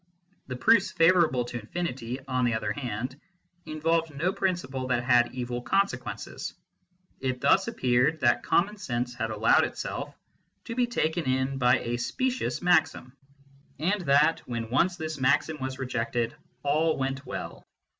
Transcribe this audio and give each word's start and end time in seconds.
The 0.47 0.55
proofs 0.55 0.89
favourable 0.89 1.45
to 1.45 1.59
infinity, 1.59 2.19
on 2.27 2.43
the 2.43 2.55
other 2.55 2.71
hand, 2.71 3.21
involved 3.67 4.11
no 4.15 4.33
principle 4.33 4.87
that 4.87 5.03
had 5.03 5.31
evil 5.31 5.61
consequences. 5.61 6.55
It 7.19 7.39
thus 7.39 7.67
appeared 7.67 8.19
that 8.21 8.41
common 8.41 8.77
sense 8.77 9.13
had 9.13 9.29
allowed 9.29 9.63
itself 9.63 10.15
to 10.63 10.73
be 10.73 10.87
taken 10.87 11.25
in 11.25 11.59
by 11.59 11.77
a 11.81 11.97
specious 11.97 12.63
maxim, 12.63 13.15
and 13.77 14.01
that, 14.05 14.39
when 14.47 14.71
once 14.71 14.97
this 14.97 15.19
maxim 15.21 15.59
was 15.59 15.77
rejected, 15.77 16.33
all 16.63 16.97
went 16.97 17.23
well. 17.23 17.63